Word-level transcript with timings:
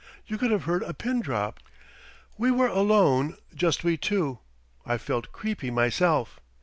You 0.25 0.39
could 0.39 0.49
have 0.49 0.63
heard 0.63 0.81
a 0.81 0.95
pin 0.95 1.19
drop. 1.21 1.59
We 2.35 2.49
were 2.49 2.65
alone, 2.65 3.37
just 3.53 3.83
we 3.83 3.97
two. 3.97 4.39
I 4.83 4.97
felt 4.97 5.31
creepy 5.31 5.69
myself. 5.69 6.39